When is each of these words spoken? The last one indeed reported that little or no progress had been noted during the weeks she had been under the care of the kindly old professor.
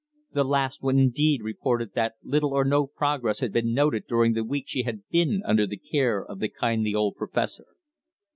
The 0.31 0.43
last 0.43 0.81
one 0.81 0.97
indeed 0.97 1.43
reported 1.43 1.93
that 1.93 2.15
little 2.23 2.55
or 2.55 2.65
no 2.65 2.87
progress 2.87 3.39
had 3.39 3.53
been 3.53 3.71
noted 3.71 4.07
during 4.07 4.33
the 4.33 4.43
weeks 4.43 4.71
she 4.71 4.81
had 4.81 5.07
been 5.09 5.43
under 5.45 5.67
the 5.67 5.77
care 5.77 6.25
of 6.25 6.39
the 6.39 6.49
kindly 6.49 6.95
old 6.95 7.17
professor. 7.17 7.67